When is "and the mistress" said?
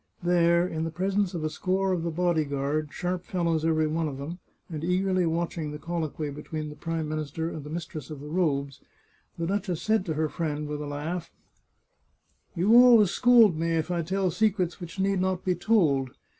7.51-8.09